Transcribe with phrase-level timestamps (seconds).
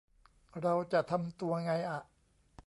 [0.61, 2.01] เราจะทำตัวไงอะ